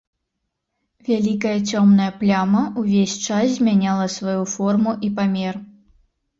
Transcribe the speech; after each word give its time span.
Вялікая 1.09 1.51
цёмная 1.73 2.07
пляма 2.23 2.63
ўвесь 2.85 3.15
час 3.27 3.45
змяняла 3.61 4.11
сваю 4.17 4.41
форму 4.57 4.99
і 5.09 5.15
памер. 5.23 5.65